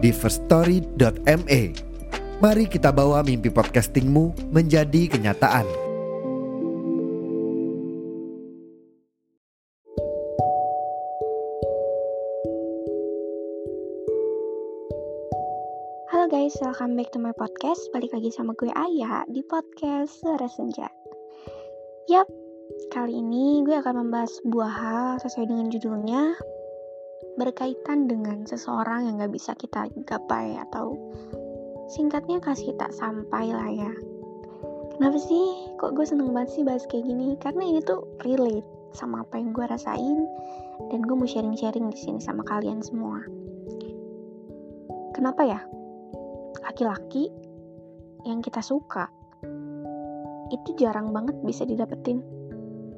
di 0.00 0.10
firststory.me. 0.10 1.62
Mari 2.40 2.64
kita 2.72 2.88
bawa 2.88 3.20
mimpi 3.20 3.52
podcastingmu 3.52 4.48
menjadi 4.48 5.12
kenyataan. 5.12 5.68
Halo 16.08 16.26
guys, 16.32 16.56
welcome 16.64 16.96
back 16.96 17.12
to 17.12 17.20
my 17.20 17.36
podcast. 17.36 17.84
Balik 17.92 18.16
lagi 18.16 18.32
sama 18.32 18.56
gue 18.56 18.72
Aya 18.72 19.28
di 19.28 19.44
podcast 19.44 20.16
Suara 20.24 20.48
Senja. 20.48 20.88
Yap, 22.08 22.26
kali 22.88 23.20
ini 23.20 23.60
gue 23.68 23.76
akan 23.76 24.08
membahas 24.08 24.32
sebuah 24.40 24.72
hal 24.72 25.10
sesuai 25.20 25.46
dengan 25.52 25.68
judulnya 25.68 26.34
berkaitan 27.38 28.08
dengan 28.10 28.44
seseorang 28.44 29.08
yang 29.08 29.20
gak 29.20 29.32
bisa 29.32 29.52
kita 29.56 29.88
gapai 30.04 30.60
atau 30.60 30.96
singkatnya 31.90 32.38
kasih 32.38 32.76
tak 32.78 32.92
sampai 32.94 33.50
lah 33.50 33.70
ya. 33.70 33.92
Kenapa 34.94 35.16
sih? 35.16 35.72
Kok 35.80 35.96
gue 35.96 36.04
seneng 36.04 36.36
banget 36.36 36.60
sih 36.60 36.62
bahas 36.62 36.84
kayak 36.86 37.08
gini? 37.08 37.34
Karena 37.40 37.64
ini 37.64 37.80
tuh 37.80 38.04
relate 38.20 38.68
sama 38.92 39.24
apa 39.24 39.40
yang 39.40 39.56
gue 39.56 39.64
rasain 39.64 40.28
dan 40.92 41.00
gue 41.00 41.16
mau 41.16 41.24
sharing-sharing 41.24 41.88
di 41.88 41.98
sini 41.98 42.20
sama 42.20 42.44
kalian 42.44 42.84
semua. 42.84 43.24
Kenapa 45.16 45.42
ya? 45.48 45.60
Laki-laki 46.60 47.32
yang 48.28 48.44
kita 48.44 48.60
suka 48.60 49.08
itu 50.50 50.70
jarang 50.76 51.14
banget 51.14 51.38
bisa 51.46 51.64
didapetin. 51.64 52.20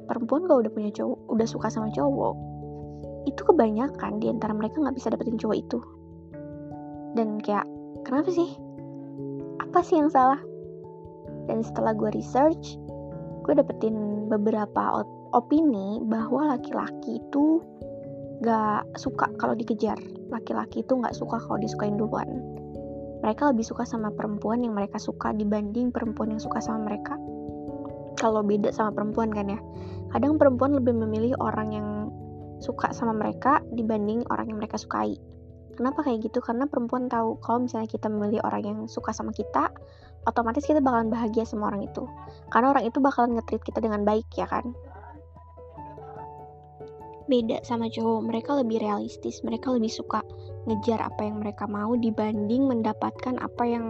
Perempuan 0.03 0.43
kalau 0.49 0.59
udah 0.59 0.73
punya 0.73 0.91
cowok, 0.91 1.19
udah 1.31 1.47
suka 1.47 1.71
sama 1.71 1.87
cowok, 1.93 2.35
itu 3.23 3.41
kebanyakan 3.43 4.19
di 4.19 4.27
antara 4.31 4.51
mereka 4.51 4.79
nggak 4.83 4.95
bisa 4.95 5.11
dapetin 5.11 5.39
cowok 5.39 5.57
itu. 5.57 5.79
Dan 7.13 7.37
kayak, 7.39 7.65
kenapa 8.03 8.29
sih? 8.33 8.57
Apa 9.61 9.85
sih 9.85 10.01
yang 10.01 10.09
salah? 10.09 10.41
Dan 11.45 11.61
setelah 11.61 11.93
gue 11.93 12.09
research, 12.15 12.77
gue 13.43 13.53
dapetin 13.53 14.27
beberapa 14.31 15.03
opini 15.35 15.99
bahwa 16.07 16.55
laki-laki 16.55 17.19
itu 17.19 17.61
gak 18.41 18.85
suka 18.97 19.29
kalau 19.37 19.53
dikejar. 19.53 19.97
Laki-laki 20.31 20.81
itu 20.81 20.93
gak 20.99 21.13
suka 21.13 21.37
kalau 21.43 21.59
disukain 21.59 21.99
duluan. 21.99 22.27
Mereka 23.23 23.55
lebih 23.55 23.63
suka 23.63 23.87
sama 23.87 24.11
perempuan 24.11 24.65
yang 24.65 24.75
mereka 24.75 24.99
suka 24.99 25.31
dibanding 25.31 25.93
perempuan 25.95 26.35
yang 26.35 26.41
suka 26.43 26.59
sama 26.59 26.91
mereka. 26.91 27.15
Kalau 28.19 28.43
beda 28.43 28.71
sama 28.71 28.91
perempuan 28.91 29.31
kan 29.31 29.47
ya. 29.47 29.59
Kadang 30.11 30.37
perempuan 30.37 30.75
lebih 30.75 30.93
memilih 30.93 31.33
orang 31.39 31.71
yang 31.73 31.87
suka 32.63 32.95
sama 32.95 33.11
mereka 33.11 33.59
dibanding 33.75 34.23
orang 34.31 34.47
yang 34.47 34.63
mereka 34.63 34.79
sukai. 34.79 35.19
Kenapa 35.75 36.07
kayak 36.07 36.23
gitu? 36.23 36.39
Karena 36.39 36.63
perempuan 36.63 37.11
tahu 37.11 37.35
kalau 37.43 37.67
misalnya 37.67 37.91
kita 37.91 38.07
memilih 38.07 38.39
orang 38.47 38.63
yang 38.63 38.79
suka 38.87 39.11
sama 39.11 39.35
kita, 39.35 39.67
otomatis 40.23 40.63
kita 40.63 40.79
bakalan 40.79 41.11
bahagia 41.11 41.43
sama 41.43 41.67
orang 41.67 41.83
itu. 41.83 42.07
Karena 42.47 42.71
orang 42.71 42.87
itu 42.87 43.03
bakalan 43.03 43.35
nge 43.35 43.59
kita 43.59 43.83
dengan 43.83 44.07
baik 44.07 44.31
ya 44.39 44.47
kan 44.47 44.71
beda 47.27 47.63
sama 47.63 47.87
cowok 47.87 48.21
mereka 48.27 48.51
lebih 48.59 48.83
realistis 48.83 49.39
mereka 49.47 49.71
lebih 49.71 49.91
suka 49.91 50.19
ngejar 50.67 50.99
apa 50.99 51.23
yang 51.23 51.39
mereka 51.39 51.67
mau 51.67 51.95
dibanding 51.95 52.67
mendapatkan 52.67 53.39
apa 53.39 53.63
yang 53.63 53.85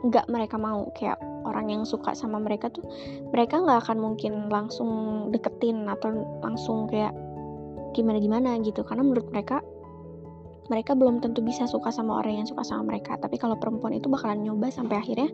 nggak 0.00 0.26
mereka 0.32 0.56
mau 0.56 0.88
kayak 0.96 1.20
orang 1.44 1.68
yang 1.68 1.82
suka 1.84 2.16
sama 2.16 2.40
mereka 2.40 2.72
tuh 2.72 2.84
mereka 3.32 3.60
nggak 3.60 3.84
akan 3.84 3.98
mungkin 4.00 4.48
langsung 4.48 4.90
deketin 5.28 5.88
atau 5.88 6.40
langsung 6.40 6.88
kayak 6.88 7.12
gimana 7.92 8.18
gimana 8.22 8.56
gitu. 8.62 8.82
Karena 8.86 9.02
menurut 9.06 9.28
mereka 9.30 9.60
mereka 10.70 10.94
belum 10.94 11.18
tentu 11.18 11.42
bisa 11.42 11.66
suka 11.66 11.90
sama 11.90 12.22
orang 12.22 12.42
yang 12.42 12.48
suka 12.48 12.62
sama 12.62 12.94
mereka. 12.94 13.18
Tapi 13.18 13.36
kalau 13.36 13.58
perempuan 13.58 13.98
itu 13.98 14.06
bakalan 14.06 14.46
nyoba 14.46 14.70
sampai 14.70 15.02
akhirnya 15.02 15.28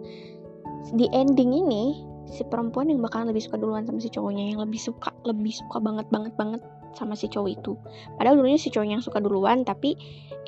di 0.97 1.11
ending 1.13 1.53
ini 1.53 2.01
si 2.27 2.43
perempuan 2.43 2.91
yang 2.91 3.05
bakalan 3.05 3.31
lebih 3.31 3.45
suka 3.45 3.61
duluan 3.61 3.87
sama 3.87 4.01
si 4.03 4.11
cowoknya 4.11 4.55
yang 4.55 4.59
lebih 4.65 4.81
suka 4.81 5.13
lebih 5.29 5.55
suka 5.55 5.79
banget 5.79 6.07
banget 6.11 6.33
banget 6.35 6.63
sama 6.97 7.13
si 7.13 7.29
cowok 7.29 7.51
itu. 7.53 7.77
Padahal 8.17 8.41
dulunya 8.41 8.57
si 8.57 8.73
cowok 8.73 8.89
yang 8.89 9.05
suka 9.05 9.21
duluan 9.21 9.63
tapi 9.63 9.95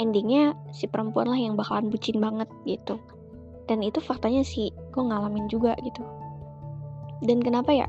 endingnya 0.00 0.56
si 0.72 0.88
perempuan 0.88 1.28
lah 1.28 1.36
yang 1.36 1.54
bakalan 1.54 1.92
bucin 1.92 2.16
banget 2.18 2.48
gitu. 2.64 2.96
Dan 3.68 3.84
itu 3.84 4.00
faktanya 4.00 4.40
sih 4.40 4.72
gue 4.72 5.02
ngalamin 5.04 5.44
juga 5.52 5.76
gitu. 5.84 6.00
Dan 7.20 7.44
kenapa 7.44 7.76
ya? 7.76 7.84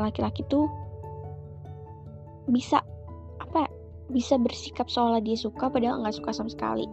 Laki 0.00 0.24
laki-laki 0.24 0.42
tuh 0.48 0.64
bisa 2.50 2.82
apa 3.38 3.70
bisa 4.10 4.36
bersikap 4.36 4.90
seolah 4.90 5.22
dia 5.22 5.38
suka 5.38 5.70
padahal 5.70 6.02
nggak 6.02 6.18
suka 6.18 6.30
sama 6.34 6.50
sekali. 6.50 6.86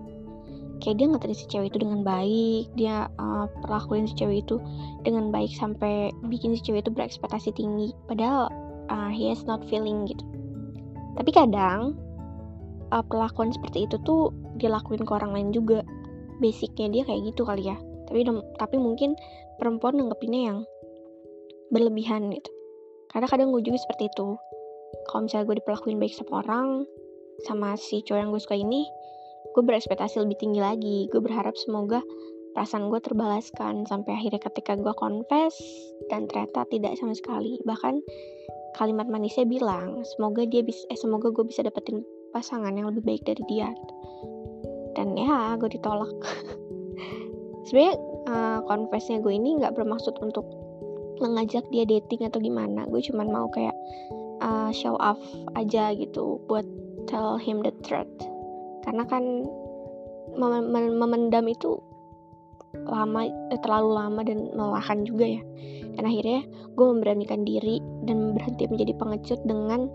Kayak 0.77 0.95
dia 1.01 1.05
nggak 1.09 1.33
si 1.33 1.45
cewek 1.49 1.73
itu 1.73 1.81
dengan 1.81 2.05
baik 2.05 2.69
dia 2.77 3.09
uh, 3.17 3.49
perlakuin 3.65 4.05
si 4.05 4.13
cewek 4.13 4.45
itu 4.45 4.61
dengan 5.01 5.33
baik 5.33 5.49
sampai 5.57 6.13
bikin 6.29 6.53
si 6.53 6.61
cewek 6.61 6.85
itu 6.85 6.93
berekspektasi 6.93 7.49
tinggi 7.57 7.97
padahal 8.05 8.53
uh, 8.93 9.09
he 9.09 9.33
is 9.33 9.41
not 9.49 9.65
feeling 9.65 10.05
gitu. 10.05 10.21
Tapi 11.17 11.33
kadang 11.33 11.97
uh, 12.93 13.01
perlakuan 13.01 13.49
seperti 13.49 13.89
itu 13.89 13.97
tuh 14.05 14.29
dilakuin 14.61 15.01
ke 15.01 15.11
orang 15.11 15.33
lain 15.33 15.49
juga. 15.49 15.81
Basicnya 16.37 16.93
dia 16.93 17.01
kayak 17.09 17.33
gitu 17.33 17.41
kali 17.41 17.65
ya. 17.65 17.77
Tapi 18.05 18.21
tapi 18.61 18.77
mungkin 18.77 19.17
perempuan 19.57 19.97
nanggepinnya 19.97 20.53
yang 20.53 20.57
berlebihan 21.73 22.29
gitu. 22.29 22.51
Karena 23.09 23.25
kadang 23.25 23.49
gue 23.49 23.65
juga 23.65 23.81
seperti 23.81 24.13
itu 24.13 24.37
kalau 25.09 25.25
misalnya 25.25 25.45
gue 25.51 25.57
diperlakuin 25.63 25.97
baik 25.99 26.13
sama 26.15 26.43
orang 26.45 26.67
sama 27.45 27.77
si 27.77 28.01
cowok 28.01 28.19
yang 28.19 28.29
gue 28.33 28.41
suka 28.41 28.57
ini 28.57 28.87
gue 29.57 29.65
berekspektasi 29.65 30.21
lebih 30.21 30.37
tinggi 30.37 30.61
lagi. 30.61 30.97
Gue 31.09 31.17
berharap 31.17 31.57
semoga 31.57 32.05
perasaan 32.53 32.93
gue 32.93 33.01
terbalaskan 33.01 33.89
sampai 33.89 34.13
akhirnya 34.13 34.37
ketika 34.37 34.77
gue 34.77 34.93
confess 34.93 35.57
dan 36.13 36.29
ternyata 36.29 36.61
tidak 36.69 36.93
sama 37.01 37.17
sekali. 37.17 37.57
Bahkan 37.65 38.01
kalimat 38.77 39.09
manisnya 39.09 39.49
bilang 39.49 40.05
semoga 40.05 40.45
dia 40.45 40.61
bisa 40.61 40.85
eh 40.93 40.99
semoga 40.99 41.33
gue 41.33 41.41
bisa 41.41 41.65
dapetin 41.65 42.05
pasangan 42.29 42.69
yang 42.69 42.93
lebih 42.93 43.01
baik 43.01 43.23
dari 43.25 43.43
dia. 43.49 43.73
Dan 44.93 45.17
ya 45.17 45.57
gue 45.57 45.73
ditolak. 45.73 46.13
Sebenarnya 47.65 47.97
uh, 48.29 48.59
confessnya 48.69 49.25
gue 49.25 49.33
ini 49.33 49.57
nggak 49.57 49.73
bermaksud 49.73 50.21
untuk 50.21 50.45
mengajak 51.17 51.65
dia 51.73 51.81
dating 51.89 52.29
atau 52.29 52.37
gimana. 52.37 52.85
Gue 52.85 53.01
cuma 53.01 53.25
mau 53.25 53.49
kayak 53.49 53.73
uh, 54.41 54.69
show 54.73 54.97
off 54.97 55.19
aja 55.57 55.93
gitu 55.95 56.41
buat 56.45 56.65
tell 57.09 57.39
him 57.39 57.63
the 57.63 57.73
truth. 57.85 58.09
Karena 58.83 59.03
kan 59.07 59.23
mem 60.37 60.53
mem 60.69 60.85
memendam 60.95 61.45
itu 61.47 61.79
lama 62.85 63.25
eh, 63.25 63.59
terlalu 63.63 63.89
lama 63.95 64.21
dan 64.21 64.51
melelahkan 64.53 65.07
juga 65.07 65.39
ya. 65.39 65.41
Dan 65.97 66.03
akhirnya 66.05 66.45
gue 66.77 66.85
memberanikan 66.85 67.41
diri 67.41 67.81
dan 68.05 68.37
berhenti 68.37 68.69
menjadi 68.69 68.93
pengecut 69.01 69.39
dengan 69.47 69.89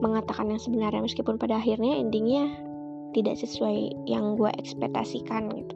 mengatakan 0.00 0.48
yang 0.48 0.62
sebenarnya. 0.62 1.04
Meskipun 1.04 1.36
pada 1.36 1.60
akhirnya 1.60 2.00
endingnya 2.00 2.48
tidak 3.12 3.36
sesuai 3.36 4.08
yang 4.08 4.40
gue 4.40 4.48
ekspektasikan 4.56 5.52
gitu. 5.52 5.74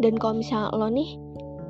Dan 0.00 0.16
kalau 0.16 0.40
misalnya 0.40 0.72
lo 0.72 0.88
nih 0.88 1.20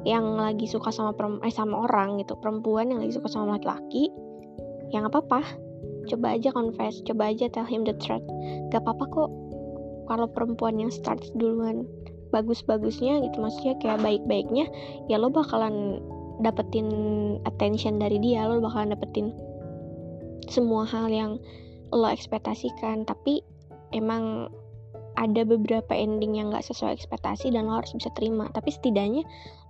yang 0.06 0.38
lagi 0.38 0.70
suka 0.70 0.94
sama 0.94 1.10
eh, 1.42 1.50
sama 1.50 1.82
orang 1.82 2.22
gitu 2.22 2.38
perempuan 2.38 2.94
yang 2.94 3.02
lagi 3.02 3.18
suka 3.18 3.26
sama 3.26 3.58
laki-laki 3.58 4.06
yang 4.96 5.04
apa 5.06 5.20
apa 5.20 5.40
coba 6.06 6.38
aja 6.38 6.54
confess 6.54 7.02
coba 7.04 7.34
aja 7.34 7.50
tell 7.52 7.66
him 7.68 7.84
the 7.84 7.92
truth. 8.00 8.24
Gak 8.72 8.80
apa-apa 8.82 9.04
kok 9.12 9.30
kalau 10.06 10.26
perempuan 10.30 10.80
yang 10.80 10.88
start 10.88 11.20
duluan 11.36 11.84
bagus-bagusnya 12.30 13.22
gitu 13.22 13.38
maksudnya 13.38 13.74
kayak 13.78 14.02
baik-baiknya 14.02 14.66
ya 15.06 15.16
lo 15.18 15.30
bakalan 15.30 16.02
dapetin 16.42 16.88
attention 17.46 18.02
dari 18.02 18.18
dia 18.18 18.44
lo 18.50 18.58
bakalan 18.58 18.94
dapetin 18.94 19.30
semua 20.50 20.86
hal 20.86 21.10
yang 21.10 21.38
lo 21.90 22.08
ekspektasikan. 22.10 23.06
Tapi 23.06 23.42
emang 23.94 24.50
ada 25.16 25.42
beberapa 25.48 25.96
ending 25.96 26.36
yang 26.36 26.52
gak 26.52 26.66
sesuai 26.66 26.92
ekspektasi 26.92 27.50
dan 27.54 27.66
lo 27.66 27.80
harus 27.80 27.92
bisa 27.94 28.10
terima. 28.14 28.50
Tapi 28.52 28.70
setidaknya 28.72 29.22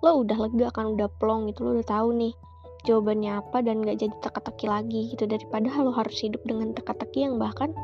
lo 0.05 0.23
udah 0.23 0.37
lega 0.49 0.69
kan 0.73 0.97
udah 0.97 1.09
plong 1.19 1.51
gitu 1.51 1.65
lo 1.65 1.81
udah 1.81 1.89
tahu 1.89 2.13
nih 2.17 2.35
jawabannya 2.87 3.43
apa 3.43 3.59
dan 3.61 3.83
gak 3.83 3.99
jadi 4.01 4.15
teka-teki 4.23 4.67
lagi 4.71 5.01
gitu. 5.13 5.27
Daripada 5.27 5.69
lo 5.83 5.93
harus 5.93 6.17
hidup 6.23 6.41
dengan 6.47 6.73
teka-teki 6.73 7.27
yang 7.27 7.37
bahkan 7.37 7.75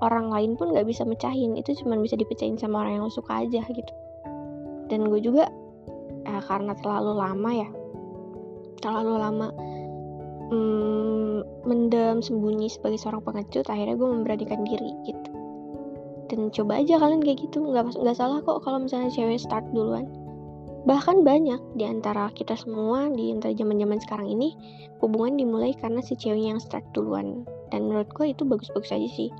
orang 0.00 0.32
lain 0.32 0.56
pun 0.56 0.72
nggak 0.72 0.88
bisa 0.88 1.04
mecahin. 1.04 1.54
Itu 1.60 1.76
cuma 1.84 2.00
bisa 2.00 2.16
dipecahin 2.16 2.56
sama 2.56 2.82
orang 2.82 2.98
yang 3.00 3.04
lo 3.06 3.12
suka 3.12 3.44
aja 3.44 3.60
gitu. 3.68 3.92
Dan 4.88 5.06
gue 5.06 5.20
juga 5.22 5.46
eh, 6.26 6.42
karena 6.48 6.74
terlalu 6.74 7.12
lama 7.14 7.50
ya 7.54 7.70
terlalu 8.80 9.14
lama 9.20 9.48
hmm, 10.48 11.68
mendem 11.68 12.24
sembunyi 12.24 12.72
sebagai 12.72 12.96
seorang 12.96 13.20
pengecut 13.20 13.68
akhirnya 13.68 13.94
gue 13.94 14.08
memberanikan 14.08 14.64
diri 14.64 14.90
gitu. 15.04 15.30
Dan 16.32 16.48
coba 16.54 16.80
aja 16.80 16.96
kalian 16.96 17.22
kayak 17.22 17.44
gitu. 17.44 17.60
Nggak 17.60 17.94
nggak 17.94 18.16
salah 18.16 18.40
kok 18.40 18.64
kalau 18.64 18.80
misalnya 18.80 19.12
cewek 19.12 19.38
start 19.38 19.66
duluan 19.76 20.08
bahkan 20.88 21.20
banyak 21.20 21.60
di 21.76 21.84
antara 21.84 22.32
kita 22.32 22.56
semua 22.56 23.12
di 23.12 23.32
antara 23.32 23.52
zaman 23.52 23.76
zaman 23.76 23.98
sekarang 24.00 24.28
ini 24.32 24.56
hubungan 25.04 25.36
dimulai 25.36 25.72
karena 25.76 26.00
si 26.00 26.16
ceweknya 26.16 26.56
yang 26.56 26.62
start 26.62 26.84
duluan. 26.96 27.44
Dan 27.70 27.88
menurut 27.88 28.08
gue 28.12 28.32
itu 28.32 28.42
bagus-bagus 28.44 28.92
aja 28.92 29.08
sih. 29.08 29.30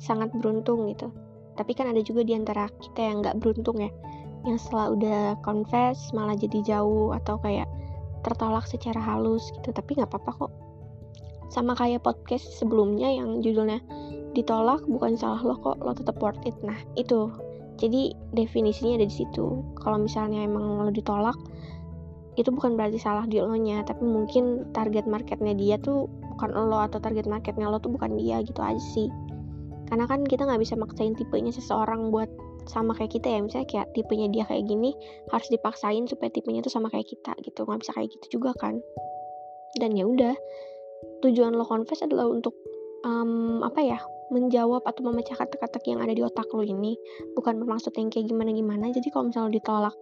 Sangat 0.00 0.32
beruntung 0.36 0.88
gitu. 0.88 1.12
Tapi 1.56 1.72
kan 1.76 1.92
ada 1.92 2.00
juga 2.00 2.24
di 2.24 2.32
antara 2.32 2.68
kita 2.80 3.00
yang 3.00 3.20
nggak 3.20 3.38
beruntung 3.40 3.80
ya. 3.80 3.92
Yang 4.48 4.68
setelah 4.68 4.86
udah 4.96 5.20
confess 5.44 6.12
malah 6.16 6.36
jadi 6.36 6.64
jauh 6.64 7.12
atau 7.12 7.36
kayak 7.40 7.68
tertolak 8.24 8.64
secara 8.64 9.00
halus 9.00 9.52
gitu. 9.60 9.72
Tapi 9.72 10.00
nggak 10.00 10.08
apa-apa 10.08 10.48
kok. 10.48 10.52
Sama 11.50 11.74
kayak 11.74 12.06
podcast 12.06 12.46
sebelumnya 12.56 13.10
yang 13.10 13.42
judulnya 13.42 13.82
ditolak 14.30 14.86
bukan 14.86 15.18
salah 15.18 15.42
lo 15.42 15.58
kok 15.58 15.82
lo 15.82 15.92
tetap 15.92 16.16
worth 16.22 16.40
it. 16.46 16.54
Nah 16.62 16.78
itu 16.94 17.28
jadi 17.80 18.12
definisinya 18.36 19.00
ada 19.00 19.08
di 19.08 19.16
situ. 19.24 19.64
Kalau 19.80 19.96
misalnya 19.96 20.44
emang 20.44 20.84
lo 20.84 20.92
ditolak 20.92 21.34
itu 22.36 22.52
bukan 22.52 22.78
berarti 22.78 23.00
salah 23.00 23.26
di 23.26 23.42
lo 23.42 23.52
nya 23.58 23.82
tapi 23.82 24.06
mungkin 24.06 24.70
target 24.70 25.04
marketnya 25.04 25.52
dia 25.56 25.76
tuh 25.80 26.06
bukan 26.36 26.52
lo 26.54 26.78
atau 26.78 27.02
target 27.02 27.26
marketnya 27.26 27.66
lo 27.66 27.80
tuh 27.80 27.90
bukan 27.90 28.20
dia 28.20 28.44
gitu 28.44 28.60
aja 28.60 28.80
sih. 28.92 29.08
Karena 29.88 30.06
kan 30.06 30.22
kita 30.22 30.46
nggak 30.46 30.60
bisa 30.62 30.78
maksain 30.78 31.16
tipenya 31.16 31.50
seseorang 31.50 32.12
buat 32.14 32.30
sama 32.68 32.94
kayak 32.94 33.16
kita 33.16 33.26
ya. 33.32 33.40
Misalnya 33.42 33.66
kayak 33.66 33.88
tipenya 33.96 34.28
dia 34.30 34.44
kayak 34.46 34.68
gini 34.68 34.94
harus 35.32 35.48
dipaksain 35.50 36.04
supaya 36.06 36.30
tipenya 36.30 36.60
tuh 36.60 36.70
sama 36.70 36.92
kayak 36.92 37.08
kita 37.08 37.32
gitu. 37.42 37.64
Nggak 37.64 37.80
bisa 37.82 37.92
kayak 37.96 38.08
gitu 38.12 38.26
juga 38.38 38.54
kan. 38.60 38.78
Dan 39.80 39.96
ya 39.96 40.04
udah 40.04 40.36
tujuan 41.24 41.56
lo 41.56 41.64
confess 41.64 42.04
adalah 42.04 42.28
untuk 42.28 42.52
um, 43.08 43.64
apa 43.64 43.80
ya 43.80 43.98
menjawab 44.30 44.86
atau 44.86 45.02
memecahkan 45.10 45.50
teka-teki 45.50 45.98
yang 45.98 46.02
ada 46.06 46.14
di 46.14 46.22
otak 46.22 46.46
lo 46.54 46.62
ini 46.62 46.94
bukan 47.34 47.58
bermaksud 47.58 47.92
yang 47.98 48.08
kayak 48.08 48.30
gimana-gimana. 48.30 48.90
Jadi 48.94 49.10
kalau 49.10 49.28
misalnya 49.28 49.50
lo 49.50 49.54
ditolak 49.54 49.96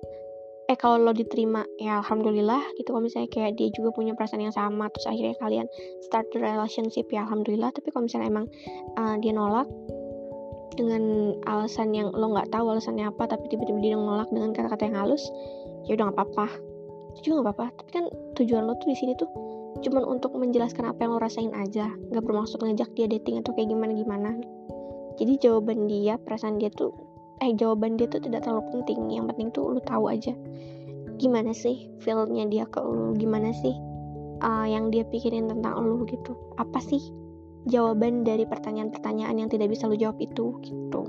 eh 0.69 0.77
kalau 0.77 1.01
lo 1.01 1.17
diterima 1.17 1.65
ya 1.81 2.05
alhamdulillah 2.05 2.61
gitu. 2.77 2.93
Kalau 2.93 3.01
misalnya 3.01 3.33
kayak 3.33 3.57
dia 3.57 3.73
juga 3.73 3.89
punya 3.97 4.13
perasaan 4.13 4.45
yang 4.45 4.53
sama 4.53 4.93
terus 4.93 5.09
akhirnya 5.09 5.37
kalian 5.41 5.67
start 6.05 6.29
the 6.37 6.39
relationship 6.39 7.09
ya 7.09 7.25
alhamdulillah. 7.25 7.73
Tapi 7.73 7.89
kalau 7.89 8.05
misalnya 8.05 8.29
emang 8.29 8.47
uh, 9.01 9.17
dia 9.17 9.33
nolak 9.33 9.69
dengan 10.77 11.35
alasan 11.49 11.91
yang 11.97 12.13
lo 12.15 12.37
nggak 12.37 12.55
tahu 12.55 12.71
alasannya 12.71 13.09
apa 13.09 13.27
tapi 13.27 13.51
tiba-tiba 13.51 13.81
dia 13.83 13.97
nolak 13.99 14.31
dengan 14.31 14.55
kata-kata 14.55 14.87
yang 14.87 14.97
halus 15.01 15.25
ya 15.89 15.97
udah 15.97 16.13
nggak 16.13 16.17
apa-apa. 16.21 16.47
Juga 17.25 17.33
nggak 17.41 17.47
apa-apa. 17.49 17.67
Tapi 17.81 17.91
kan 17.91 18.05
tujuan 18.37 18.69
lo 18.69 18.77
tuh 18.77 18.93
di 18.93 18.97
sini 19.01 19.17
tuh 19.17 19.27
cuman 19.79 20.05
untuk 20.07 20.35
menjelaskan 20.35 20.91
apa 20.91 21.07
yang 21.07 21.15
lo 21.15 21.21
rasain 21.23 21.53
aja. 21.55 21.91
Nggak 22.11 22.25
bermaksud 22.25 22.59
ngajak 22.63 22.91
dia 22.99 23.07
dating 23.07 23.43
atau 23.43 23.55
kayak 23.55 23.71
gimana 23.71 23.93
gimana 23.95 24.31
jadi 25.19 25.35
jawaban 25.43 25.91
dia 25.91 26.15
perasaan 26.15 26.63
dia 26.63 26.71
tuh 26.71 26.95
eh 27.43 27.51
jawaban 27.59 27.99
dia 27.99 28.07
tuh 28.07 28.23
tidak 28.23 28.47
terlalu 28.47 28.71
penting. 28.71 29.11
Yang 29.11 29.35
penting 29.35 29.49
tuh 29.51 29.75
lo 29.75 29.81
tahu 29.83 30.15
aja. 30.15 30.31
Gimana 31.19 31.51
sih 31.51 31.91
feelnya 31.99 32.47
dia 32.47 32.65
ke 32.71 32.79
lo? 32.79 33.19
Gimana 33.19 33.51
sih 33.51 33.75
uh, 34.47 34.67
yang 34.67 34.95
dia 34.95 35.03
pikirin 35.03 35.51
tentang 35.51 35.75
lo 35.83 36.07
gitu? 36.07 36.39
Apa 36.55 36.79
sih 36.79 37.03
jawaban 37.67 38.23
dari 38.23 38.47
pertanyaan-pertanyaan 38.47 39.35
yang 39.43 39.51
tidak 39.51 39.75
bisa 39.75 39.91
lo 39.91 39.99
jawab 39.99 40.23
itu 40.23 40.55
gitu? 40.63 41.03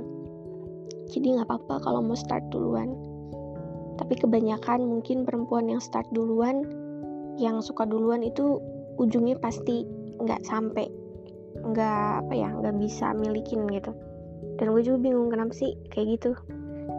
Jadi 1.14 1.38
nggak 1.38 1.46
apa-apa 1.46 1.86
kalau 1.86 2.02
mau 2.02 2.18
start 2.18 2.50
duluan. 2.50 2.98
Tapi 4.02 4.18
kebanyakan 4.18 4.90
mungkin 4.90 5.22
perempuan 5.22 5.70
yang 5.70 5.82
start 5.82 6.10
duluan 6.10 6.66
yang 7.40 7.64
suka 7.64 7.88
duluan 7.88 8.20
itu 8.22 8.60
ujungnya 9.00 9.40
pasti 9.40 9.88
nggak 10.20 10.44
sampai 10.44 10.92
nggak 11.60 12.28
apa 12.28 12.34
ya 12.36 12.52
nggak 12.52 12.76
bisa 12.78 13.16
milikin 13.16 13.64
gitu. 13.72 13.96
Dan 14.60 14.76
gue 14.76 14.84
juga 14.84 15.00
bingung 15.00 15.32
kenapa 15.32 15.56
sih 15.56 15.76
kayak 15.92 16.20
gitu. 16.20 16.32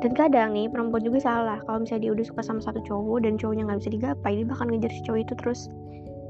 Dan 0.00 0.16
kadang 0.16 0.56
nih 0.56 0.72
perempuan 0.72 1.04
juga 1.04 1.20
salah. 1.20 1.60
Kalau 1.68 1.84
misalnya 1.84 2.08
dia 2.08 2.12
udah 2.16 2.26
suka 2.26 2.40
sama 2.40 2.60
satu 2.64 2.80
cowok 2.88 3.28
dan 3.28 3.36
cowoknya 3.36 3.68
nggak 3.68 3.78
bisa 3.84 3.90
digapai 3.92 4.32
dia 4.40 4.46
bakal 4.48 4.64
ngejar 4.72 4.92
si 4.92 5.00
cowok 5.04 5.20
itu 5.20 5.34
terus. 5.36 5.60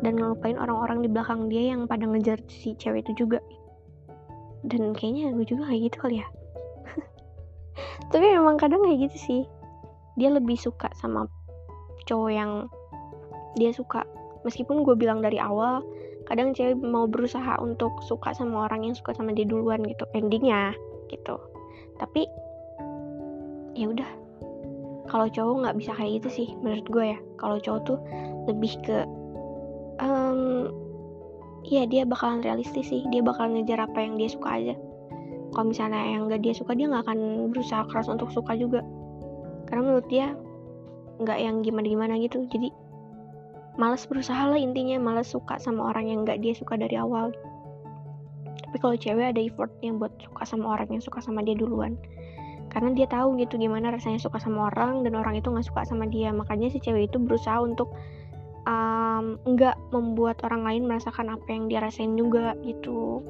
Dan 0.03 0.19
ngelupain 0.19 0.59
orang-orang 0.59 1.07
di 1.07 1.09
belakang 1.12 1.47
dia 1.47 1.62
yang 1.71 1.87
pada 1.87 2.03
ngejar 2.03 2.43
si 2.51 2.75
cewek 2.75 3.07
itu 3.07 3.27
juga. 3.27 3.39
Dan 4.67 4.91
kayaknya 4.91 5.31
gue 5.39 5.47
juga 5.47 5.71
kayak 5.71 5.81
gitu 5.87 5.97
kali 6.03 6.17
ya. 6.19 6.27
Tapi 8.12 8.27
memang 8.27 8.59
kadang 8.59 8.83
kayak 8.83 9.07
gitu 9.07 9.17
sih. 9.23 9.43
Dia 10.19 10.35
lebih 10.35 10.59
suka 10.59 10.91
sama 10.99 11.31
cowok 12.11 12.31
yang 12.35 12.67
dia 13.58 13.70
suka. 13.75 14.06
Meskipun 14.47 14.87
gue 14.87 14.94
bilang 14.97 15.20
dari 15.20 15.37
awal 15.41 15.82
kadang 16.29 16.55
cewek 16.55 16.79
mau 16.79 17.11
berusaha 17.11 17.58
untuk 17.58 17.91
suka 18.06 18.31
sama 18.37 18.70
orang 18.70 18.87
yang 18.87 18.94
suka 18.94 19.17
sama 19.17 19.35
dia 19.35 19.49
duluan 19.49 19.82
gitu 19.82 20.06
endingnya 20.14 20.76
gitu. 21.11 21.37
Tapi 21.99 22.26
ya 23.75 23.91
udah. 23.91 24.11
Kalau 25.11 25.26
cowok 25.26 25.55
nggak 25.67 25.76
bisa 25.82 25.91
kayak 25.99 26.23
gitu 26.23 26.29
sih 26.31 26.49
menurut 26.62 26.87
gue 26.87 27.05
ya. 27.17 27.19
Kalau 27.43 27.58
cowok 27.58 27.81
tuh 27.82 27.99
lebih 28.47 28.73
ke 28.87 29.02
um, 29.99 30.70
ya 31.67 31.82
dia 31.85 32.06
bakalan 32.06 32.47
realistis 32.47 32.87
sih. 32.87 33.02
Dia 33.11 33.20
bakalan 33.20 33.58
ngejar 33.58 33.91
apa 33.91 33.99
yang 33.99 34.14
dia 34.17 34.31
suka 34.31 34.49
aja. 34.55 34.75
Kalau 35.50 35.67
misalnya 35.67 35.99
yang 35.99 36.31
nggak 36.31 36.47
dia 36.47 36.55
suka 36.55 36.79
dia 36.79 36.87
nggak 36.87 37.11
akan 37.11 37.50
berusaha 37.50 37.82
keras 37.91 38.06
untuk 38.06 38.31
suka 38.31 38.55
juga. 38.55 38.87
Karena 39.67 39.82
menurut 39.91 40.06
dia 40.06 40.38
nggak 41.19 41.38
yang 41.43 41.58
gimana 41.67 41.87
gimana 41.91 42.14
gitu. 42.23 42.47
Jadi 42.47 42.70
malas 43.81 44.05
berusaha 44.05 44.44
lah 44.44 44.61
intinya 44.61 45.00
malas 45.00 45.32
suka 45.32 45.56
sama 45.56 45.88
orang 45.88 46.12
yang 46.12 46.29
gak 46.29 46.44
dia 46.44 46.53
suka 46.53 46.77
dari 46.77 47.00
awal. 47.00 47.32
Tapi 48.69 48.77
kalau 48.77 48.94
cewek 48.94 49.32
ada 49.32 49.41
effortnya 49.41 49.97
buat 49.97 50.12
suka 50.21 50.44
sama 50.44 50.77
orang 50.77 50.93
yang 50.93 51.03
suka 51.03 51.25
sama 51.25 51.41
dia 51.41 51.56
duluan. 51.56 51.97
Karena 52.71 52.93
dia 52.93 53.09
tahu 53.09 53.41
gitu 53.41 53.56
gimana 53.59 53.91
rasanya 53.91 54.21
suka 54.21 54.38
sama 54.38 54.71
orang 54.71 55.03
dan 55.03 55.19
orang 55.19 55.41
itu 55.41 55.50
nggak 55.50 55.67
suka 55.67 55.82
sama 55.88 56.06
dia. 56.06 56.31
Makanya 56.31 56.71
si 56.71 56.79
cewek 56.79 57.11
itu 57.11 57.19
berusaha 57.19 57.59
untuk 57.59 57.91
um, 58.69 59.41
nggak 59.43 59.75
membuat 59.91 60.38
orang 60.47 60.62
lain 60.62 60.87
merasakan 60.87 61.35
apa 61.35 61.49
yang 61.50 61.67
dia 61.67 61.83
rasain 61.83 62.15
juga 62.15 62.55
gitu. 62.62 63.25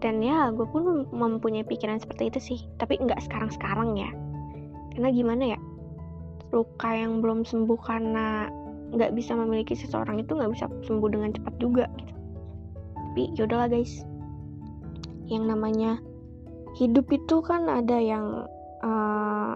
Dan 0.00 0.24
ya 0.24 0.48
gue 0.54 0.64
pun 0.64 1.04
mempunyai 1.12 1.66
pikiran 1.66 2.00
seperti 2.00 2.32
itu 2.32 2.38
sih. 2.40 2.58
Tapi 2.80 2.96
nggak 3.04 3.20
sekarang 3.20 3.52
sekarang 3.52 4.00
ya. 4.00 4.08
Karena 4.96 5.12
gimana 5.12 5.44
ya 5.44 5.58
luka 6.54 6.88
yang 6.94 7.20
belum 7.20 7.44
sembuh 7.44 7.80
karena 7.84 8.48
nggak 8.94 9.12
bisa 9.12 9.34
memiliki 9.34 9.74
seseorang 9.74 10.22
itu 10.22 10.32
nggak 10.32 10.52
bisa 10.54 10.66
sembuh 10.86 11.08
dengan 11.10 11.30
cepat 11.34 11.54
juga 11.58 11.84
gitu. 11.98 12.14
Tapi 12.94 13.22
yaudahlah 13.38 13.68
guys. 13.70 14.02
Yang 15.26 15.44
namanya 15.50 15.90
hidup 16.78 17.06
itu 17.10 17.42
kan 17.42 17.70
ada 17.70 17.98
yang 17.98 18.46
uh, 18.82 19.54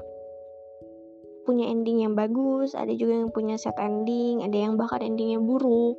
punya 1.49 1.65
ending 1.73 2.05
yang 2.05 2.13
bagus 2.13 2.77
ada 2.77 2.93
juga 2.93 3.25
yang 3.25 3.33
punya 3.33 3.57
set 3.57 3.75
ending 3.81 4.45
ada 4.45 4.55
yang 4.55 4.77
bahkan 4.77 5.01
endingnya 5.01 5.41
buruk. 5.41 5.97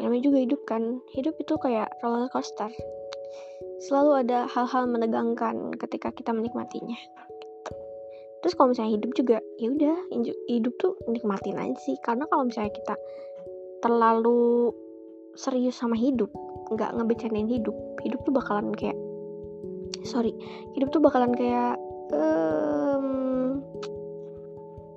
Namanya 0.00 0.22
juga 0.24 0.38
hidup 0.40 0.60
kan. 0.64 1.04
Hidup 1.12 1.36
itu 1.38 1.54
kayak 1.60 1.92
roller 2.00 2.26
coaster. 2.32 2.72
Selalu 3.86 4.26
ada 4.26 4.46
hal-hal 4.50 4.88
menegangkan 4.88 5.74
ketika 5.76 6.14
kita 6.14 6.30
menikmatinya 6.30 6.96
terus 8.42 8.58
kalau 8.58 8.74
misalnya 8.74 8.98
hidup 8.98 9.10
juga 9.14 9.38
ya 9.62 9.70
udah 9.70 9.96
hidup 10.50 10.74
tuh 10.82 10.98
nikmatin 11.06 11.56
aja 11.56 11.78
sih. 11.78 11.96
Karena 12.02 12.26
kalau 12.26 12.50
misalnya 12.50 12.74
kita 12.74 12.94
terlalu 13.82 14.74
serius 15.38 15.78
sama 15.78 15.94
hidup 15.96 16.28
nggak 16.72 16.92
ngebecanin 16.94 17.48
hidup 17.48 17.74
hidup 18.04 18.20
tuh 18.22 18.32
bakalan 18.34 18.72
kayak 18.76 18.96
sorry 20.04 20.32
hidup 20.76 20.92
tuh 20.92 21.00
bakalan 21.00 21.32
kayak 21.32 21.76
um, 22.12 23.60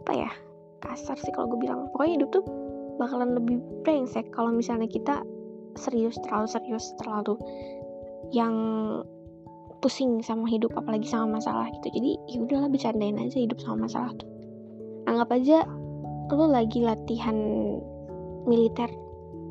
apa 0.06 0.14
ya 0.14 0.32
kasar 0.84 1.18
sih 1.18 1.34
kalau 1.34 1.50
gue 1.54 1.66
bilang. 1.66 1.90
Pokoknya 1.94 2.22
hidup 2.22 2.30
tuh 2.36 2.44
bakalan 2.98 3.36
lebih 3.36 3.60
brengsek 3.84 4.30
kalau 4.32 4.52
misalnya 4.54 4.88
kita 4.90 5.22
serius 5.75 6.16
terlalu 6.24 6.48
serius 6.48 6.86
terlalu 7.04 7.36
yang 8.32 8.56
pusing 9.86 10.18
sama 10.25 10.50
hidup 10.50 10.74
apalagi 10.74 11.06
sama 11.06 11.38
masalah 11.38 11.70
gitu. 11.77 11.94
Jadi 11.94 12.18
ya 12.25 12.42
udahlah 12.42 12.74
bercandain 12.74 13.22
aja 13.22 13.38
hidup 13.38 13.62
sama 13.62 13.86
masalah 13.86 14.10
tuh. 14.18 14.25
Anggap 15.06 15.30
aja 15.38 15.62
lo 16.34 16.50
lagi 16.50 16.82
latihan 16.82 17.38
militer. 18.50 18.89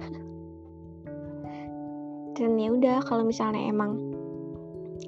Dan 2.35 2.59
ya 2.59 2.75
udah 2.75 2.99
kalau 3.07 3.23
misalnya 3.23 3.63
emang 3.63 3.95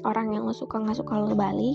orang 0.06 0.30
yang 0.30 0.46
lo 0.46 0.54
suka 0.54 0.78
nggak 0.78 1.02
suka 1.02 1.18
lo 1.18 1.34
balik 1.34 1.74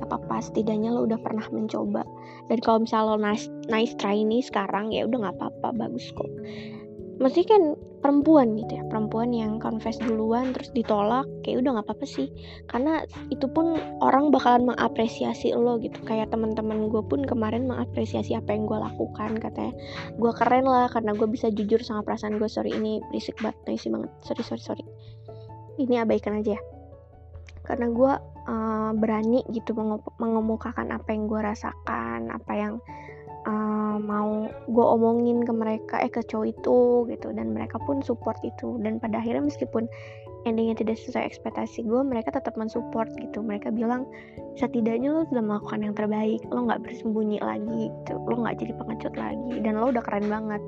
apa 0.00 0.16
apa 0.16 0.40
setidaknya 0.40 0.96
lo 0.96 1.04
udah 1.04 1.20
pernah 1.20 1.44
mencoba. 1.52 2.08
Dan 2.48 2.56
kalau 2.64 2.88
misalnya 2.88 3.12
lo 3.12 3.20
nice, 3.20 3.52
nice 3.68 3.92
try 4.00 4.16
ini 4.16 4.40
sekarang 4.40 4.96
ya 4.96 5.04
udah 5.04 5.28
nggak 5.28 5.36
apa-apa. 5.36 5.76
Bagus 5.76 6.08
kok 6.16 6.24
masih 7.20 7.44
kan 7.44 7.76
perempuan 8.02 8.58
gitu 8.58 8.82
ya 8.82 8.84
perempuan 8.90 9.30
yang 9.30 9.62
confess 9.62 9.94
duluan 10.02 10.50
terus 10.50 10.74
ditolak 10.74 11.22
kayak 11.46 11.62
udah 11.62 11.78
nggak 11.78 11.86
apa-apa 11.86 12.06
sih. 12.06 12.28
Karena 12.66 13.06
itu 13.30 13.46
pun 13.46 13.78
orang 14.02 14.34
bakalan 14.34 14.74
mengapresiasi 14.74 15.54
lo 15.54 15.78
gitu. 15.78 16.02
Kayak 16.02 16.34
teman-teman 16.34 16.90
gue 16.90 17.02
pun 17.06 17.22
kemarin 17.22 17.70
mengapresiasi 17.70 18.34
apa 18.34 18.50
yang 18.52 18.66
gue 18.66 18.78
lakukan 18.78 19.38
katanya. 19.38 19.74
Gue 20.18 20.32
keren 20.34 20.66
lah 20.66 20.90
karena 20.90 21.14
gue 21.14 21.28
bisa 21.30 21.48
jujur 21.54 21.78
sama 21.80 22.02
perasaan 22.02 22.42
gue 22.42 22.50
sorry 22.50 22.74
ini 22.74 22.98
berisik 23.08 23.38
banget 23.38 23.56
noisy 23.70 23.88
banget. 23.88 24.10
Sorry 24.26 24.42
sorry 24.42 24.62
sorry. 24.62 24.84
Ini 25.78 26.02
abaikan 26.02 26.42
aja 26.42 26.58
ya. 26.58 26.62
Karena 27.62 27.86
gue 27.86 28.12
uh, 28.50 28.90
berani 28.98 29.46
gitu 29.54 29.78
mengemukakan 30.18 30.90
apa 30.90 31.14
yang 31.14 31.30
gue 31.30 31.40
rasakan 31.40 32.34
apa 32.34 32.52
yang 32.58 32.82
uh, 33.46 33.96
mau 33.98 34.46
gue 34.70 34.86
omongin 34.86 35.42
ke 35.42 35.52
mereka 35.52 35.94
eh 36.02 36.10
ke 36.10 36.22
cowok 36.22 36.46
itu 36.46 36.78
gitu. 37.10 37.28
Dan 37.34 37.54
mereka 37.54 37.78
pun 37.82 38.00
support 38.02 38.38
itu. 38.46 38.78
Dan 38.82 39.02
pada 39.02 39.18
akhirnya 39.18 39.46
meskipun 39.46 39.86
endingnya 40.42 40.74
tidak 40.74 40.98
sesuai 40.98 41.22
ekspektasi 41.30 41.86
gue 41.86 42.00
mereka 42.02 42.34
tetap 42.34 42.54
mensupport 42.54 43.08
gitu. 43.18 43.42
Mereka 43.42 43.74
bilang 43.74 44.06
setidaknya 44.58 45.14
lo 45.14 45.22
sudah 45.30 45.42
melakukan 45.42 45.80
yang 45.82 45.94
terbaik. 45.94 46.40
Lo 46.50 46.66
nggak 46.66 46.82
bersembunyi 46.82 47.38
lagi 47.42 47.90
gitu. 47.90 48.14
Lo 48.18 48.34
nggak 48.42 48.56
jadi 48.62 48.72
pengecut 48.78 49.14
lagi. 49.18 49.52
Dan 49.62 49.78
lo 49.78 49.90
udah 49.90 50.02
keren 50.02 50.26
banget. 50.30 50.62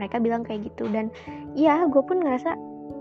Mereka 0.00 0.16
bilang 0.22 0.42
kayak 0.46 0.68
gitu. 0.68 0.88
Dan 0.88 1.12
iya 1.58 1.84
gue 1.88 2.02
pun 2.04 2.22
ngerasa 2.22 2.56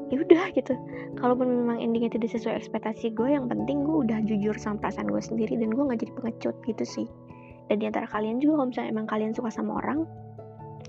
ya 0.07 0.23
udah 0.23 0.55
gitu. 0.55 0.73
Kalaupun 1.19 1.51
memang 1.51 1.83
endingnya 1.83 2.15
tidak 2.15 2.31
sesuai 2.31 2.63
ekspektasi 2.63 3.11
gue 3.11 3.35
yang 3.35 3.51
penting 3.51 3.83
gue 3.83 4.07
udah 4.07 4.23
jujur 4.23 4.55
sama 4.55 4.79
perasaan 4.79 5.11
gue 5.11 5.19
sendiri 5.19 5.59
dan 5.59 5.75
gue 5.75 5.83
nggak 5.83 5.99
jadi 6.03 6.13
pengecut 6.15 6.55
gitu 6.63 6.85
sih 6.87 7.07
dan 7.67 7.83
di 7.83 7.85
antara 7.87 8.07
kalian 8.07 8.39
juga 8.39 8.63
kalau 8.63 8.67
misalnya 8.71 8.89
emang 8.95 9.07
kalian 9.07 9.31
suka 9.35 9.49
sama 9.51 9.83
orang 9.83 10.07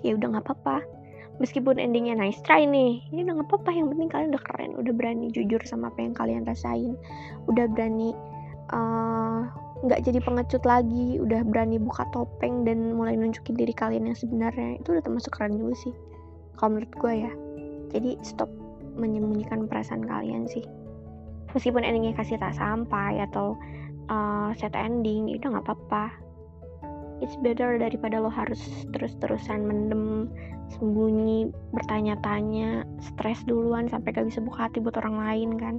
ya 0.06 0.14
udah 0.14 0.38
nggak 0.38 0.46
apa-apa. 0.46 0.78
Meskipun 1.38 1.78
endingnya 1.78 2.18
nice 2.18 2.38
try 2.42 2.66
nih 2.66 3.02
ya 3.14 3.26
udah 3.26 3.34
nggak 3.38 3.48
apa-apa. 3.50 3.70
Yang 3.74 3.86
penting 3.94 4.08
kalian 4.10 4.28
udah 4.34 4.42
keren 4.46 4.70
udah 4.78 4.92
berani 4.94 5.26
jujur 5.34 5.60
sama 5.66 5.90
apa 5.90 5.98
yang 6.02 6.14
kalian 6.14 6.42
rasain. 6.46 6.94
Udah 7.50 7.66
berani 7.70 8.14
eh, 8.70 9.40
nggak 9.86 10.00
uh, 10.02 10.04
jadi 10.06 10.18
pengecut 10.22 10.62
lagi 10.66 11.18
udah 11.22 11.42
berani 11.46 11.78
buka 11.78 12.06
topeng 12.14 12.66
dan 12.66 12.94
mulai 12.94 13.14
nunjukin 13.14 13.58
diri 13.58 13.74
kalian 13.74 14.10
yang 14.10 14.18
sebenarnya. 14.18 14.78
Itu 14.82 14.94
udah 14.94 15.02
termasuk 15.02 15.34
keren 15.34 15.58
juga 15.58 15.74
sih 15.82 15.94
kalau 16.58 16.78
menurut 16.78 16.92
gue 16.98 17.14
ya. 17.26 17.32
Jadi 17.94 18.10
stop 18.22 18.50
menyembunyikan 18.98 19.70
perasaan 19.70 20.06
kalian 20.06 20.46
sih. 20.50 20.66
Meskipun 21.54 21.80
endingnya 21.80 22.12
kasih 22.18 22.36
tak 22.36 22.52
sampai 22.58 23.24
atau 23.24 23.56
uh, 24.10 24.50
set 24.58 24.74
ending 24.74 25.30
itu 25.32 25.48
nggak 25.48 25.64
apa-apa 25.64 26.27
it's 27.20 27.36
better 27.42 27.78
daripada 27.78 28.22
lo 28.22 28.30
harus 28.30 28.60
terus-terusan 28.94 29.64
mendem 29.64 30.30
sembunyi 30.76 31.48
bertanya-tanya 31.72 32.84
stres 33.00 33.40
duluan 33.48 33.88
sampai 33.88 34.12
gak 34.12 34.28
bisa 34.28 34.44
buka 34.44 34.68
hati 34.68 34.78
buat 34.84 34.96
orang 35.00 35.16
lain 35.16 35.50
kan? 35.56 35.74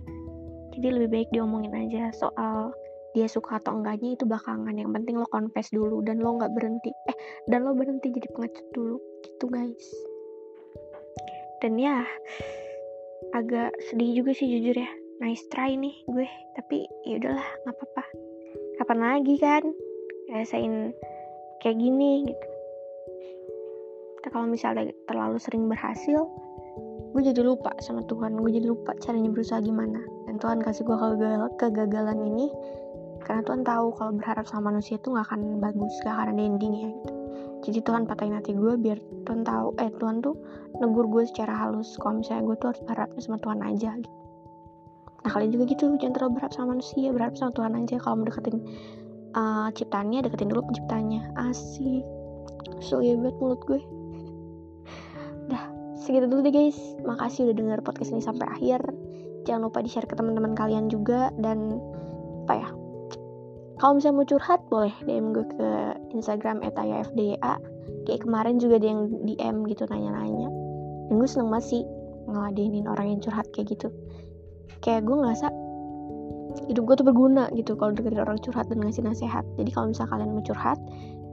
Jadi 0.73 0.87
lebih 0.95 1.09
baik 1.11 1.29
diomongin 1.35 1.75
aja 1.75 2.09
soal 2.15 2.73
dia 3.17 3.25
suka 3.25 3.57
atau 3.57 3.77
enggaknya 3.81 4.15
itu 4.15 4.23
belakangan. 4.25 4.73
Yang 4.77 4.91
penting 5.01 5.15
lo 5.17 5.27
confess 5.29 5.69
dulu 5.73 6.01
dan 6.05 6.21
lo 6.21 6.37
nggak 6.37 6.53
berhenti. 6.53 6.93
Eh 7.09 7.17
dan 7.49 7.65
lo 7.65 7.73
berhenti 7.73 8.13
jadi 8.13 8.29
pengecut 8.31 8.67
dulu. 8.73 8.97
Gitu 9.25 9.45
guys. 9.49 9.87
Dan 11.59 11.75
ya 11.75 12.05
agak 13.35 13.75
sedih 13.89 14.23
juga 14.23 14.31
sih 14.31 14.47
jujur 14.47 14.77
ya. 14.77 14.89
Nice 15.19 15.43
try 15.51 15.75
nih 15.75 15.95
gue. 16.07 16.27
Tapi 16.55 16.85
ya 17.09 17.19
udahlah 17.19 17.47
nggak 17.65 17.75
apa-apa. 17.75 18.03
Kapan 18.79 18.99
lagi 19.01 19.35
kan? 19.41 19.63
Rasain 20.29 20.93
kayak 21.59 21.77
gini 21.79 22.27
gitu. 22.27 22.47
Kalau 24.29 24.45
misalnya 24.45 24.93
terlalu 25.09 25.41
sering 25.41 25.65
berhasil 25.65 26.29
gue 27.09 27.21
jadi 27.25 27.41
lupa 27.41 27.73
sama 27.81 28.05
Tuhan. 28.05 28.37
Gue 28.37 28.53
jadi 28.53 28.69
lupa 28.69 28.93
caranya 29.01 29.33
berusaha 29.33 29.57
gimana. 29.63 29.97
Dan 30.29 30.37
Tuhan 30.37 30.61
kasih 30.61 30.85
gue 30.85 30.93
kegagal 30.93 31.49
kegagalan 31.57 32.19
ini 32.21 32.47
karena 33.25 33.41
Tuhan 33.43 33.61
tahu 33.67 33.93
kalau 33.99 34.11
berharap 34.15 34.45
sama 34.47 34.71
manusia 34.71 34.95
itu 34.95 35.11
nggak 35.11 35.27
akan 35.27 35.59
bagus 35.59 35.91
gak 36.01 36.15
akan 36.15 36.33
ada 36.33 36.43
endingnya 36.45 36.89
gitu. 36.93 37.13
Jadi 37.59 37.79
Tuhan 37.83 38.07
patahin 38.07 38.33
hati 38.39 38.55
gue 38.55 38.73
biar 38.79 38.97
Tuhan 39.27 39.43
tahu 39.43 39.75
eh 39.83 39.91
Tuhan 39.99 40.23
tuh 40.23 40.39
negur 40.79 41.05
gue 41.11 41.27
secara 41.27 41.51
halus. 41.51 41.99
Kalau 41.99 42.23
misalnya 42.23 42.47
gue 42.47 42.55
tuh 42.55 42.67
harus 42.71 42.81
berharap 42.87 43.09
sama 43.19 43.37
Tuhan 43.43 43.59
aja 43.65 43.91
gitu. 43.99 44.17
Nah 45.19 45.29
kalian 45.35 45.51
juga 45.51 45.63
gitu 45.67 45.83
jangan 45.99 46.13
terlalu 46.15 46.31
berharap 46.39 46.53
sama 46.55 46.67
manusia 46.79 47.11
berharap 47.11 47.35
sama 47.35 47.51
Tuhan 47.51 47.71
aja. 47.75 47.95
Kalau 47.99 48.15
mau 48.23 48.25
deketin 48.29 48.57
uh, 49.35 49.67
ciptaannya 49.73 50.25
deketin 50.25 50.49
dulu 50.49 50.65
penciptanya. 50.69 51.29
Asik. 51.37 52.05
So 52.79 53.03
hebat 53.03 53.35
mulut 53.37 53.61
gue. 53.67 53.81
Dah 55.51 55.65
segitu 55.99 56.29
dulu 56.29 56.45
deh 56.45 56.53
guys. 56.53 56.77
Makasih 57.03 57.49
udah 57.49 57.55
denger 57.57 57.79
podcast 57.83 58.13
ini 58.13 58.23
sampai 58.23 58.47
akhir. 58.49 58.81
Jangan 59.47 59.71
lupa 59.71 59.81
di 59.81 59.89
share 59.89 60.07
ke 60.07 60.15
teman-teman 60.15 60.53
kalian 60.55 60.87
juga. 60.87 61.33
Dan 61.37 61.79
apa 62.45 62.53
ya 62.57 62.69
kalau 63.79 63.95
misalnya 63.95 64.19
mau 64.19 64.27
curhat 64.27 64.61
boleh 64.67 64.91
DM 65.07 65.31
gue 65.31 65.45
ke 65.55 65.69
Instagram 66.11 66.59
etayafda 66.67 67.39
kayak 68.03 68.27
kemarin 68.27 68.59
juga 68.59 68.75
ada 68.75 68.87
yang 68.91 69.01
DM 69.23 69.55
gitu 69.71 69.87
nanya-nanya. 69.87 70.51
Dan 71.07 71.13
gue 71.15 71.29
seneng 71.29 71.47
banget 71.47 71.87
ngeladenin 72.27 72.85
orang 72.91 73.07
yang 73.15 73.19
curhat 73.23 73.47
kayak 73.55 73.71
gitu. 73.71 73.87
Kayak 74.83 75.07
gue 75.07 75.15
ngerasa 75.15 75.47
hidup 76.69 76.83
gue 76.85 76.95
tuh 77.01 77.07
berguna 77.07 77.49
gitu 77.53 77.77
kalau 77.77 77.93
dengerin 77.93 78.21
orang 78.25 78.37
curhat 78.41 78.65
dan 78.69 78.81
ngasih 78.81 79.05
nasihat. 79.05 79.45
Jadi 79.57 79.69
kalau 79.73 79.93
misalnya 79.93 80.11
kalian 80.17 80.29
mau 80.33 80.43
curhat 80.45 80.79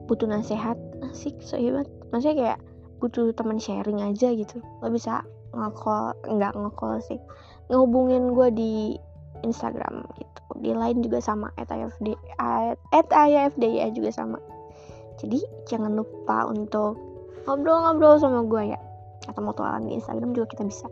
butuh 0.06 0.28
nasihat 0.28 0.78
asik 1.10 1.34
so 1.42 1.58
hebat. 1.58 1.88
Maksudnya 2.12 2.36
kayak 2.36 2.58
butuh 3.02 3.32
teman 3.36 3.58
sharing 3.60 4.00
aja 4.00 4.32
gitu. 4.32 4.60
Lo 4.80 4.88
bisa 4.92 5.24
ngekol 5.56 6.14
nggak 6.28 6.52
ngekol 6.54 7.00
sih. 7.04 7.20
Ngehubungin 7.72 8.32
gue 8.36 8.48
di 8.54 8.74
Instagram 9.44 10.06
gitu. 10.16 10.40
Di 10.62 10.70
lain 10.72 11.04
juga 11.04 11.20
sama 11.20 11.52
at 11.60 11.68
IFD 11.68 12.16
at 12.40 13.08
IFD 13.10 13.64
ya 13.66 13.88
juga 13.92 14.12
sama. 14.12 14.38
Jadi 15.16 15.40
jangan 15.68 15.96
lupa 15.96 16.44
untuk 16.48 16.96
ngobrol-ngobrol 17.48 18.20
sama 18.20 18.44
gue 18.44 18.76
ya. 18.76 18.80
Atau 19.26 19.42
mau 19.42 19.56
tualan 19.56 19.88
di 19.88 19.96
Instagram 19.98 20.36
juga 20.36 20.54
kita 20.56 20.64
bisa. 20.68 20.86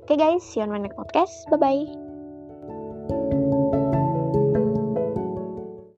Oke 0.00 0.16
okay 0.16 0.16
guys 0.18 0.42
see 0.42 0.58
you 0.58 0.66
on 0.66 0.74
my 0.74 0.80
next 0.80 0.98
podcast. 0.98 1.46
Bye 1.52 1.60
bye 1.60 2.09